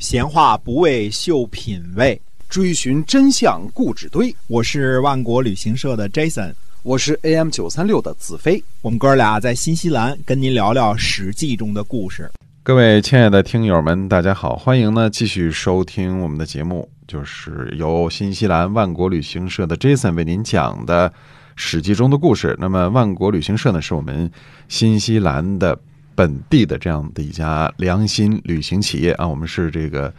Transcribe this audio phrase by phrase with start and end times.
[0.00, 2.18] 闲话不为秀品味，
[2.48, 4.34] 追寻真相固执堆。
[4.46, 8.64] 我是万国旅行社的 Jason，我是 AM 九三六的子飞。
[8.80, 12.30] 我们哥俩在新西兰跟您聊聊《史记》中的故事。
[12.62, 21.10] 各位亲爱的听友们，大家好，欢迎呢继续收听我们的节目，就是由新西兰万国旅行社的 Jason 为您讲的
[21.56, 22.56] 《史记》中的故事。
[22.58, 24.30] 那么，万国旅行社呢，是我们
[24.66, 25.78] 新西兰的。
[26.20, 30.12] 本地的这样的一家良心旅行企业啊，我们是这个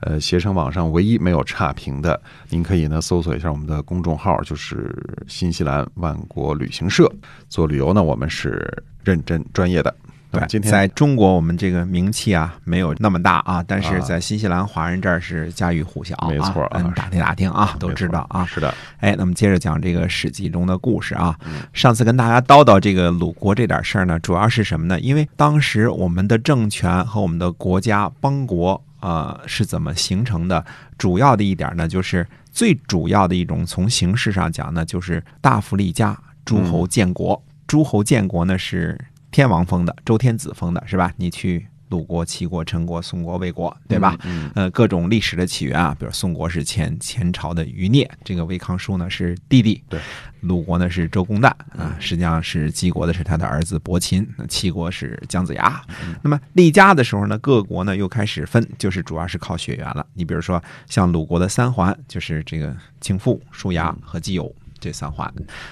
[0.00, 2.20] 呃携程网上唯一没有差评的。
[2.48, 4.92] 您可以呢搜索一下我们的公众号，就是
[5.28, 7.08] 新西兰万国旅行社。
[7.48, 9.94] 做旅游呢，我们是认真专业的。
[10.34, 18.44] 对，今天在中国，我们这个名气啊没有那么大啊，但是在新西兰华人这儿是家喻户晓，没错啊，打听打听啊，都知道啊。
[18.44, 21.38] 是的，哎，那么接着讲这个《史记》中的故事啊。
[21.72, 24.98] 上次跟大家叨叨这个鲁国这点事儿呢，主要是什么呢？
[25.00, 30.64] 因为当时我们的政权和我们的国家邦国啊是怎么形成的？
[30.98, 37.42] 主要的一点呢，就是最主要的一种从形式上讲呢，就是大夫立家，诸侯建国。
[37.66, 38.98] 诸侯建国呢是。
[39.34, 41.12] 天王封的，周天子封的，是吧？
[41.16, 44.16] 你去鲁国、齐国、陈国、宋国、魏国，对吧？
[44.22, 49.98] 嗯，呃，各种历史的起源啊，比如宋国是前前朝的余孽，这个魏康叔呢是弟弟，对，
[50.42, 55.82] 鲁国呢是周公旦啊，实际上是齐国的是他的儿子伯禽，齐国是姜子牙。
[56.22, 60.06] 那么立家的时候呢，各国呢又开始分，就是主要是靠血缘了。
[60.14, 65.28] 你比如说像鲁国的三环，就是这个庆父、叔牙和季友这三环。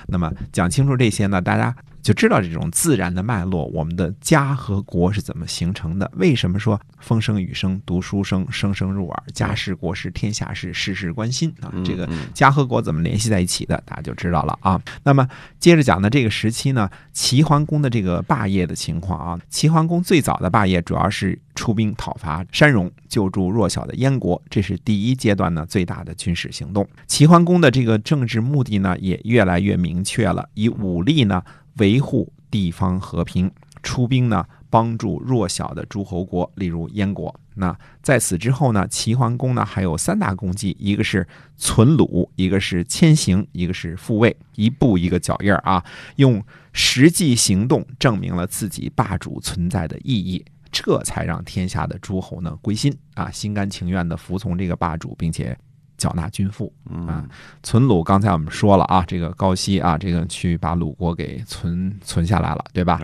[0.08, 1.72] 那么讲清楚这些呢，大家。
[2.02, 6.10] 就知道这种自然的脉络，我们的家和国是怎么形成的？
[6.16, 11.72] 为什么说风声雨声读书声，声声入耳，家事国事天下事，事事关心啊？
[11.84, 13.80] 这个家和国怎么联系在一起的？
[13.86, 14.82] 大家就知道了啊。
[15.04, 15.28] 那么
[15.60, 26.88] 接着讲的这个时期呢，齐桓公的这个霸业的情况啊，齐桓公最早的霸业主要是出兵讨伐山戎，救助弱小的燕国，这是第一阶段呢最大的军事行动。
[27.06, 31.40] 齐桓公的这个政治目的呢也越来越明确了，以武力呢。
[31.78, 33.50] 维护地方和平，
[33.82, 37.34] 出兵呢，帮助弱小的诸侯国，例如燕国。
[37.54, 45.84] 那在此之后呢，齐桓公呢还有三大功绩，一个是存鲁，一个是迁行，一个是复位，一步一个脚印儿啊，
[46.16, 55.56] 用实际行动证明了自己霸主存在的意义，这才让天下的诸侯呢归心啊，心甘情愿的服从这个霸主，并且。
[56.02, 56.72] 缴纳军赋
[57.06, 57.24] 啊，
[57.62, 58.02] 存鲁。
[58.02, 63.00] 刚才我们说了啊，这个高息啊，这个去把鲁国给存存下来了，对吧？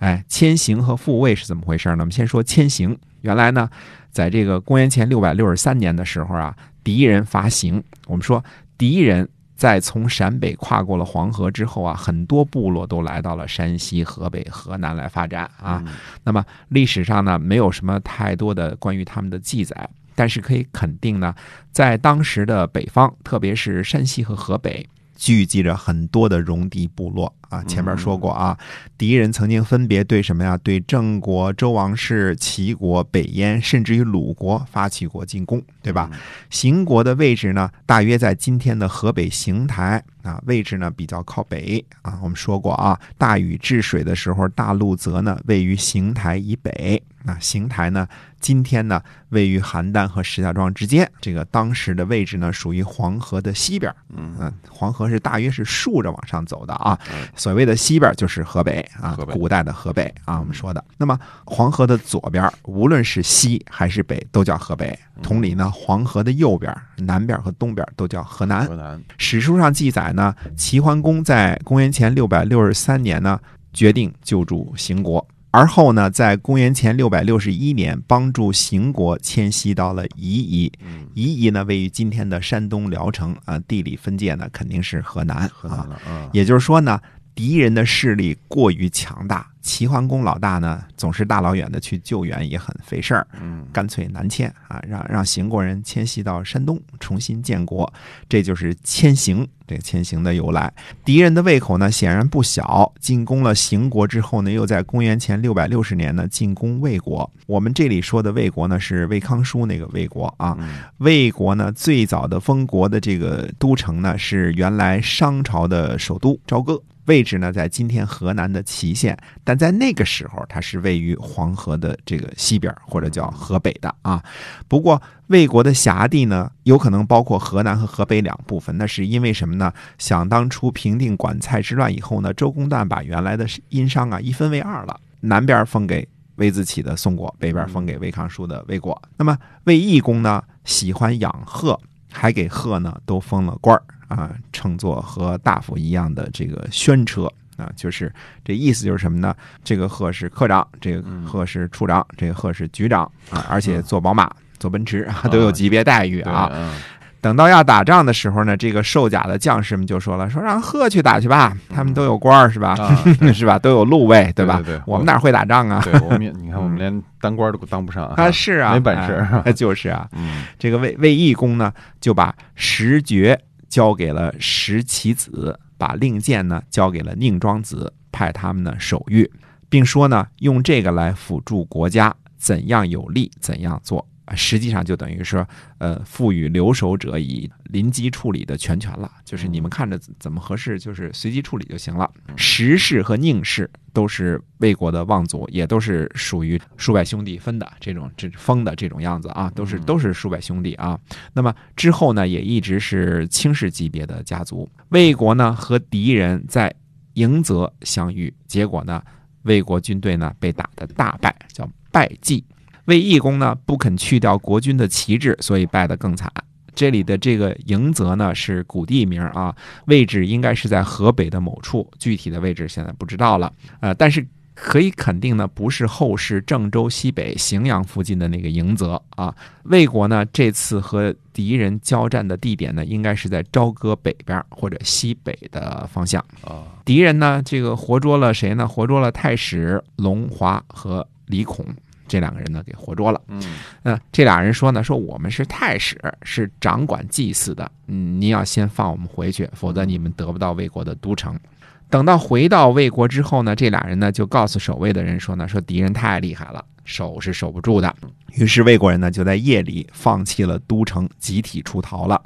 [0.00, 2.00] 哎，迁行和复位是怎么回事呢？
[2.00, 2.94] 我们先说迁行。
[3.22, 3.70] 原来呢，
[4.10, 6.54] 在这个公元前六百六十三年的时候啊，
[6.84, 7.82] 敌人伐行。
[8.06, 8.44] 我们说
[8.76, 9.26] 敌人
[9.56, 15.82] 在从陕北跨过了黄河之后啊，很多部落都来到了山西、河北、河南来发展啊。
[16.22, 19.88] 那么历史上呢，没有什么太多的关于他们的记载。
[20.14, 21.34] 但是可以肯定呢，
[21.70, 27.34] 在当时的北方，特别是山西和河北，聚集着很多的戎狄部落。
[27.52, 28.56] 啊，前面说过啊，
[28.96, 30.56] 敌人曾经分别对什么呀？
[30.56, 36.10] 对郑国、周王室、齐国、北燕，甚至于鲁国发起过进攻，对吧？
[36.48, 42.18] 邢国的位置呢，大约在今天的河北邢台啊，位置呢比较靠北啊。
[42.22, 47.02] 我们说过啊，大禹治水的时候，大陆泽呢位于邢台以北。
[47.26, 48.08] 啊邢台呢，
[48.42, 51.10] 今天呢位于邯郸和石家庄之间。
[51.22, 53.90] 这个当时的位置呢，属于黄河的西边。
[54.14, 56.98] 嗯，黄河是大约是竖着往上走的啊。
[57.34, 60.84] 所谓的西边就是河北啊，古代的河北啊，我们说的。
[60.98, 64.98] 那么黄河的左边，无论是西还是北，都叫河北。
[65.22, 68.66] 同理呢，黄河的右边、南边和东边都叫河南。
[68.66, 73.38] 河南史书上记载呢，齐桓公在公元前六百六十三年呢，
[73.72, 75.24] 决定救助邢国。
[75.52, 80.72] 而后呢，在公元前六百六十一年，帮助邢国迁徙到了夷夷。
[81.14, 85.48] 夷夷呢，位于今天的山东聊城啊，地理分界呢肯定是河南。
[85.50, 87.00] 河南啊，也就是说呢。
[87.34, 93.26] 敌人的势力过于强大，齐桓公老大呢总是大老远的去救援，也很费事儿。
[93.40, 97.90] 嗯，干脆南迁啊，让让邢国人迁徙到山东，重新建国。
[98.28, 100.72] 这就是迁行这个迁行的由来。
[101.04, 107.30] 敌人的胃口呢显然不小，进攻了邢国之后呢，又在公元前六百六十年呢进攻魏国。
[107.46, 110.56] 我们这里说的魏国呢是魏康叔那个魏国啊。
[110.98, 116.80] 魏国呢最早的封国的这个都城呢是原来商朝的首都朝歌。
[117.06, 124.22] 位置呢，在今天河南的淇县，但在那个时候，它是位于黄河的这个西边，或者叫河北的啊。
[124.68, 128.76] 不过，魏国的辖地呢，有可能包括河南和河北两部分。
[128.78, 129.72] 那是因为什么呢？
[129.98, 136.06] 想当初平定管蔡之乱以后呢，周公旦把原来的殷商啊一分为二了，南边封给
[136.36, 139.00] 魏自起的宋国，北边封给魏康叔的魏国。
[139.16, 141.78] 那么魏懿公呢，喜欢养鹤，
[142.12, 143.82] 还给鹤呢都封了官儿
[144.16, 147.30] 啊，称作和大夫一样的这个宣车。
[147.58, 148.12] 啊，就是
[148.42, 149.34] 这意思，就是什么呢？
[149.62, 154.28] 这个贺是科长，这个贺是处长，这个贺是局长啊，而且坐宝马、
[154.58, 156.50] 坐奔驰都有级别待遇啊。
[156.54, 156.72] 嗯
[157.20, 162.70] 等到要打仗的时候呢，这个受甲的将士们就说了：“说让贺去打去吧，他们都有官儿是吧？
[162.76, 162.98] 啊
[163.32, 163.56] 是吧？
[163.60, 164.56] 都有禄位，对吧？
[164.56, 165.80] 对对对我们哪会打仗啊？
[165.84, 169.24] 对，我们你看，我们连当官都当不上 啊，是啊，没本事。
[169.44, 173.40] 哎 就是啊，嗯这个卫卫懿公呢，就把石爵
[173.72, 179.32] 交给了石岐子，把令箭呢交给了宁庄子，派他们呢守御，
[179.70, 184.06] 并说呢，用这个来辅助国家，怎样有利怎样做。
[184.34, 185.46] 实际上就等于说，
[185.78, 192.10] 呃，赋予留守者以临机处理的全权了，就是你们看着怎怎么合适，就是随机处理就行了。
[192.36, 200.98] 石氏和宁氏都是魏国的望族，也都是属于数百兄弟分的这种这封的这种样子啊，都是都是数百兄弟啊。
[201.32, 204.70] 那么之后呢，也一直是卿氏级别的家族。
[204.90, 206.72] 魏国呢和敌人在
[207.14, 209.02] 迎泽相遇，结果呢，
[209.42, 212.44] 魏国军队呢被打得大败，叫败绩。
[212.86, 216.30] 魏义公呢不肯去掉国君的旗帜，所以败得更惨。
[216.74, 219.54] 这里的这个迎泽呢是古地名啊，
[219.86, 223.52] 位置应该是在河北的某处，具体的位置现在不知道了。
[223.80, 229.34] 呃，但是可以肯定呢，不是后世郑州西北荥阳附近的那个迎泽啊。
[229.64, 236.24] 魏国呢这次和敌人交战的地点呢，应该是在朝歌北边或者西北的方向。
[236.42, 238.66] 啊敌人呢，这个活捉了谁呢？
[238.66, 241.66] 活捉了太史龙华和李孔
[242.12, 243.18] 这两个人呢，给活捉了。
[243.28, 243.42] 嗯
[243.82, 251.40] 那这俩人说呢，说我们是太史，是掌管祭祀的，嗯，您要先放我们回去，否则你们得不到魏国的都城。
[251.88, 257.94] 等到回到魏国之后呢，这俩人呢就告诉守卫的人说呢，说敌人太厉害了，守是守不住的。
[258.34, 262.22] 于是魏国人呢就在夜里放弃了都城，集体出逃了。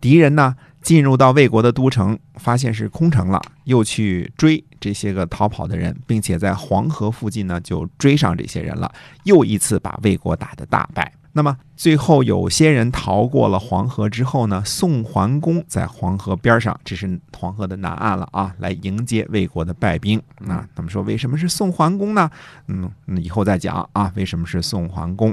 [0.00, 8.90] 敌人呢进入到魏国的都城，发现是空城了，又去追这些个逃跑的人，并且在黄河附近呢就追上这些人了，
[9.24, 11.12] 又一次把魏国打得大败。
[11.32, 20.20] 那么最后有些人逃过了黄河之后呢，宋桓公在黄河边上，这是黄河的南岸了啊，来迎接魏国的败兵。
[20.40, 22.28] 那他们说为什么是宋桓公呢？
[22.66, 25.32] 嗯，以后再讲啊，为什么是宋桓公？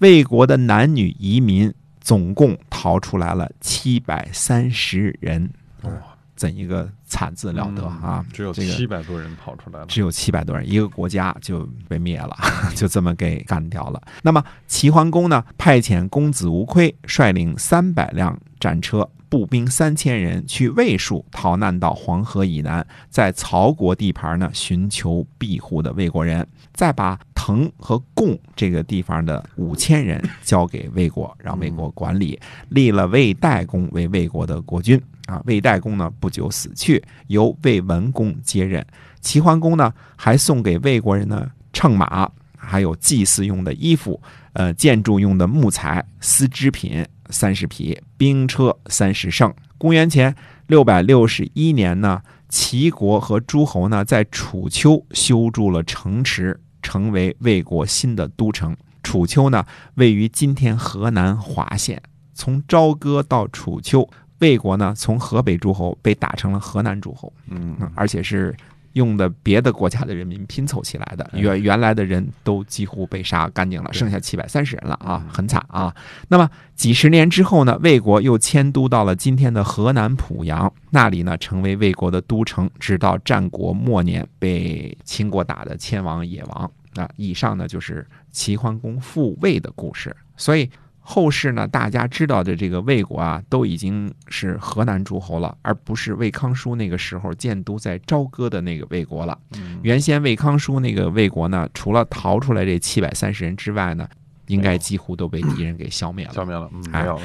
[0.00, 1.72] 魏国的男女移民
[2.08, 5.50] 总共逃出来了七百三十人，
[5.82, 5.90] 哇
[6.34, 8.24] 怎一个惨字了得啊！
[8.26, 9.84] 嗯只有这个七百多人跑出来了。
[9.88, 12.34] 只有七百多人，一个国家就被灭了，
[12.74, 14.00] 就这么给干掉了。
[14.22, 19.06] 那么齐桓公呢，派遣公子无亏率领三百辆战车。
[19.30, 35.00] 步兵三千人去魏蜀逃难到黄河以南，在曹国地盘呢寻求庇护的魏国人，再把滕和贡这个地方的五千人交给魏国，让魏国管理，立了魏代公为魏国的国君。
[35.24, 38.86] 啊，魏代公呢不久死去，由魏文公接任。
[39.20, 44.20] 齐桓公呢还送给魏国人呢乘马，还有祭祀用的衣服，
[44.52, 49.52] 呃，建筑用的木材、丝织品三十匹，兵车三十乘。
[49.78, 50.34] 公元前
[50.66, 58.74] 六百六十一年呢，齐国和诸侯呢在楚丘修筑了城池，成为魏国新的都城。
[59.02, 59.62] 楚丘呢
[59.96, 62.00] 位于今天河南滑县，
[62.32, 64.08] 从朝歌到楚丘。
[64.38, 68.56] 魏国呢，从河北诸侯被打成了河南诸侯，嗯嗯，而且是
[68.92, 75.94] 用的别的国家的人民拼凑起来的，哎原原来的人都几乎被杀干净了，剩下七百三十人了啊，嗯很惨啊。
[76.28, 86.70] 那么几十年之后呢，魏国又迁都到了今天的河南濮阳，那里呢成为魏国的都城，直到战国末年被秦国打的迁王野王。
[86.98, 90.70] 啊，以上呢就是齐桓公复魏的故事，所以。
[91.10, 99.38] 后世呢，大家知道的这个魏国啊，都已经是河南诸侯了，而不是魏康叔那个时候建都在朝歌的那个魏国了。
[99.54, 104.06] 嗯原先魏康叔那个魏国呢，除了逃出来这七百三十人之外呢，
[104.48, 106.34] 应该几乎都被敌人给消灭了。
[106.34, 107.22] 消灭了，嗯，哎没有了。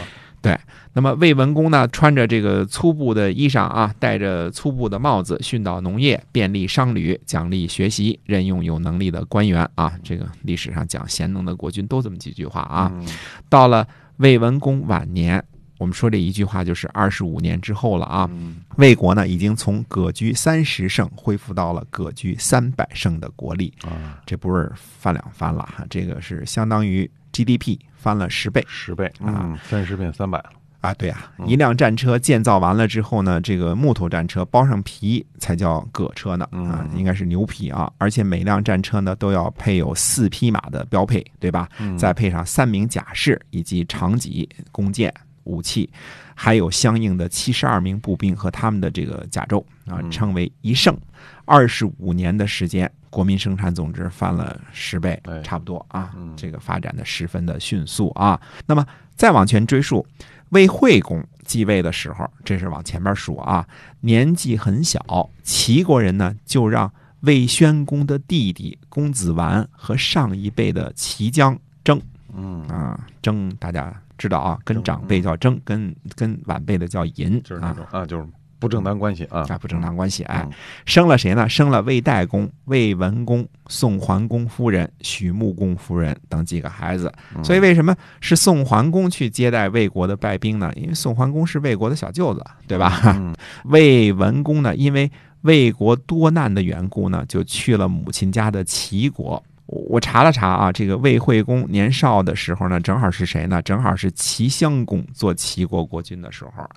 [0.94, 9.94] 那么魏文公呢，穿着这个粗布的衣裳啊，戴着粗布的帽子，训导农业，便利商旅，奖励学习，任用有能力的官员啊。
[10.04, 12.92] 这个历史上讲贤能的国君都这么几句话啊。
[12.94, 13.08] 嗯
[13.50, 15.44] 到了魏文公晚年，
[15.84, 18.30] 我们说这一句话就是二十五年之后了啊。
[18.32, 28.66] 嗯魏国呢，已经从葛居三十胜恢复到了割据三百胜的国力，啊，这不是翻两番了哈，这个是相当于 GDP 翻了十倍。
[28.68, 30.46] 十倍，啊嗯，三十变三百了。
[30.82, 41.70] 啊，对啊，一辆战车建造完了之后呢，这个木头战车包上皮才叫葛车呢，啊，应该是牛皮啊，而且每辆战车呢都要配有四匹马的标配，对吧？
[41.98, 45.90] 再配上三名甲士以及长戟、弓箭、武器，
[46.36, 50.98] 还有相应的七十二名步兵和他们的这个甲胄啊，称为一胜。
[51.46, 58.40] 二十五年的时间，国民生产总值翻了十倍，差不多啊，这个发展的十分的迅速啊。
[58.66, 58.86] 那么
[59.16, 60.06] 再往前追溯。
[60.50, 63.68] 魏惠公继位的时候，这是往前面数啊，
[64.02, 72.00] 年纪很小，齐国人呢就让魏宣公的弟弟公子完和上一辈的齐姜争，
[72.36, 78.28] 嗯啊争，大家知道啊，跟长辈叫争，跟跟晚辈的叫淫，就是那种啊，就是。
[78.60, 79.46] 不正当关系啊！
[79.50, 80.48] 啊，不正当关系哎，
[80.86, 81.50] 生了谁呢？
[81.50, 87.12] 生了魏代公、魏文公、宋桓公夫人、许穆公夫人等几个孩子。
[87.44, 90.72] 所以为什么是宋桓公去接待魏国的败兵呢？
[90.78, 93.22] 因为宋桓公是魏国的小舅子，对吧？
[93.68, 95.12] 魏文公呢，因为
[95.42, 99.44] 魏国多难的缘故呢，就去了母亲家的齐国。
[99.66, 103.62] 我查了查啊，这个魏惠公年少的时候呢，正好是谁呢？
[103.62, 106.70] 正好是齐襄公做齐国国君的时候啊，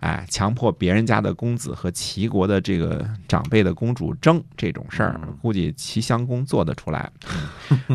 [0.00, 7.10] 哎，强迫别人家的公子和齐国的这个长辈的公主争这种事儿，估计齐襄公做得出来，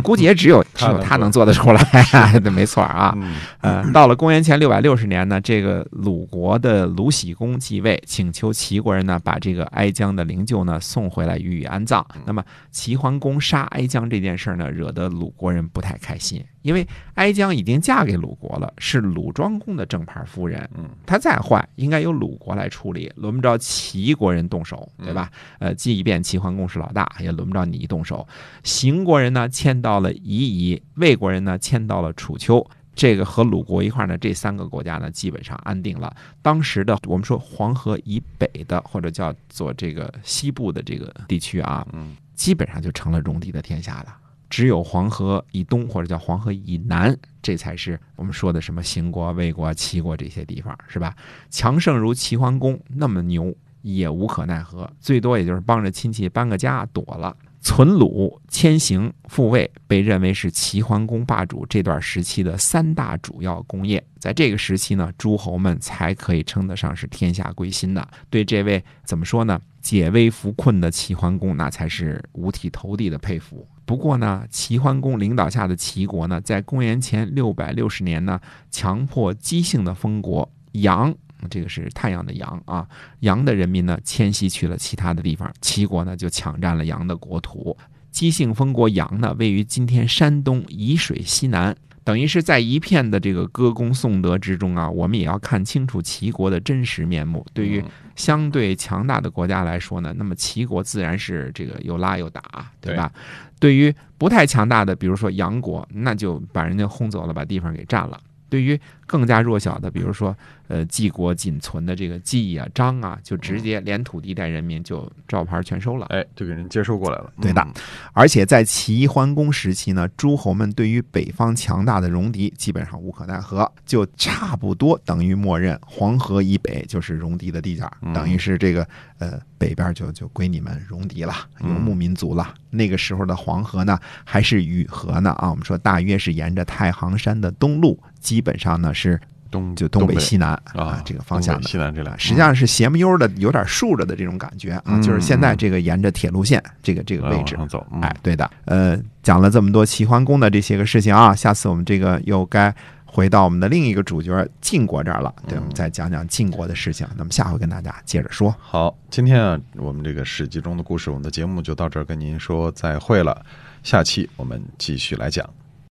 [0.03, 1.81] 估计也只有 只有他能做得出来
[2.43, 3.17] 对，没错啊。
[3.61, 12.05] 呃，到了公元前六百六十年呢，这个鲁国的鲁喜公继位，请求齐国人呢把这个哀姜的灵柩呢送回来予以安葬。
[12.25, 14.43] 那么齐桓公杀哀姜这件事。
[14.43, 20.69] 事呢，惹得鲁国人不太开心，因为哀姜已经嫁给鲁国了，是鲁庄公的正牌夫人。
[20.75, 25.31] 嗯，她再坏，应该由鲁国来处理，轮不着齐国人动手，对吧？
[25.59, 28.27] 呃，即便齐桓公是老大，也轮不着你动手。
[28.63, 32.61] 邢国人呢，迁到了夷夷；魏国人呢，迁到了楚丘。
[32.93, 36.13] 这个和鲁国一块呢，这三个国家呢，基本上安定了。
[36.41, 44.17] 当时的我们说黄河以北的，或者叫做这个西部的这个地区啊，嗯，基本上就成了戎狄的天下了。
[44.53, 51.15] 只有黄河以东或者叫黄河以南，这才是我们说的什么邢国、魏国、齐国这些地方，是吧？
[51.49, 57.35] 强盛如齐桓公那么牛，也无可奈何，最多也就是帮着亲戚搬个家躲了。
[57.61, 64.05] 存鲁、迁邢、复魏，被认为是齐桓公霸主这段时期的三大主要功业。
[64.19, 68.07] 在这个时期呢，诸侯们才可以称得上是天下归心的。
[68.29, 69.59] 对这位怎么说呢？
[69.81, 73.67] 解危扶困的齐桓公，那才是五体投地的佩服。
[73.85, 78.39] 不过呢，齐桓公领导下的齐国呢，在公元前六百六十年呢，
[78.71, 81.13] 强迫姬姓的封国阳，
[81.49, 82.87] 这个是太阳的阳啊，
[83.19, 87.75] 阳的人民呢迁徙去了其他的地方，齐国呢就抢占了阳的国土。
[88.11, 91.75] 姬姓封国阳呢，位于今天山东沂水西南。
[92.05, 97.45] 等于是在一片的这个歌功颂德之中啊，我们也要看清楚齐国的真实面目。
[97.53, 97.81] 对于
[98.17, 103.09] 相对强大的国家来说呢，那么齐国自然是这个又拉又打，对吧？
[103.13, 108.19] 对对于不太强大的，比如说杨国，那就把人家轰走了，把地方给占了。
[108.53, 110.35] 对于更加弱小的，比如说，
[110.67, 117.33] 呃，晋国仅存的这个季啊、张啊，就直接连土地带人民就照牌全收了，哎，就给人接收过来了。
[117.41, 117.67] 对的，
[118.13, 127.83] 而且在齐桓公时期呢，诸侯们对于北方强大的戎狄基本上无可奈何，就差不多等于默认黄河以北就是戎狄的地界，
[128.13, 132.53] 等于是这个呃北边就就归你们戎狄了，游牧民族了。
[132.69, 137.99] 那个时候的黄河呢，还是雨河呢啊，我们说大约是沿着太行山的东路。
[138.23, 139.19] 基本上呢是
[139.51, 152.73] 东就东北西南啊这个方向的西南这俩，实际上是斜木悠的，有点竖着的这种感觉啊，就是现在这个沿着铁路线这个这个位置走，哎，对的，呃，讲了这么多齐桓公的这些个事情啊，下次我们这个又该
[153.05, 157.05] 回到我们的另一个主角晋国这儿了，对，我们再讲讲晋国的事情。
[157.15, 158.55] 那么下回跟大家接着说。
[158.59, 163.45] 好，今天啊，我们这个史记中的故事，我们的节目就到这儿，跟您说再会了。
[163.83, 165.47] 下期我们继续来讲。